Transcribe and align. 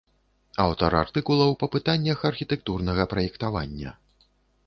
Аўтар 0.63 0.95
артыкулаў 1.01 1.51
па 1.63 1.67
пытаннях 1.75 2.25
архітэктурнага 2.31 3.07
праектавання. 3.11 3.91